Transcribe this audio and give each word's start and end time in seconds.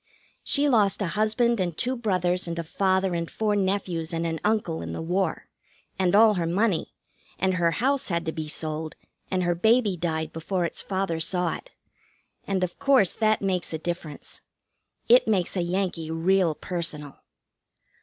She 0.43 0.67
lost 0.67 0.99
a 1.03 1.09
husband 1.13 1.59
and 1.59 1.77
two 1.77 1.95
brothers 1.95 2.47
and 2.47 2.57
a 2.57 2.63
father 2.63 3.13
and 3.13 3.29
four 3.29 3.55
nephews 3.55 4.11
and 4.13 4.25
an 4.25 4.39
uncle 4.43 4.81
in 4.81 4.93
the 4.93 4.99
war; 5.03 5.47
and 5.99 6.15
all 6.15 6.33
her 6.33 6.47
money; 6.47 6.95
and 7.37 7.53
her 7.53 7.69
house 7.69 8.07
had 8.07 8.25
to 8.25 8.31
be 8.31 8.47
sold; 8.47 8.95
and 9.29 9.43
her 9.43 9.53
baby 9.53 9.95
died 9.95 10.33
before 10.33 10.65
its 10.65 10.81
father 10.81 11.19
saw 11.19 11.55
it; 11.55 11.69
and, 12.47 12.63
of 12.63 12.79
course, 12.79 13.13
that 13.13 13.43
makes 13.43 13.73
a 13.73 13.77
difference. 13.77 14.41
It 15.07 15.27
makes 15.27 15.55
a 15.55 15.61
Yankee 15.61 16.09
real 16.09 16.55
personal. 16.55 17.19